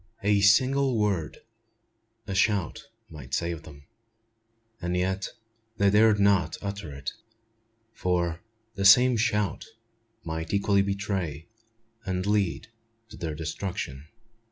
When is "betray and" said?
10.81-12.25